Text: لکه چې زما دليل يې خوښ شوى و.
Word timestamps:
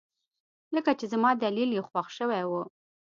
لکه 0.75 0.91
چې 0.99 1.05
زما 1.13 1.31
دليل 1.43 1.69
يې 1.77 1.81
خوښ 1.87 2.07
شوى 2.17 2.41
و. 2.49 2.51